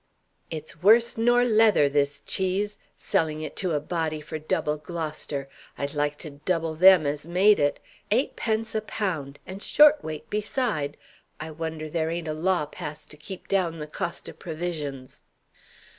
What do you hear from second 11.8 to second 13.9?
there ain't a law passed to keep down the